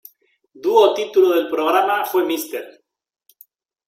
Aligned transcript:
Dúo 0.63 0.85
título 0.97 1.29
del 1.29 1.47
programa 1.47 2.03
fue 2.05 2.23
Mr. 2.25 2.65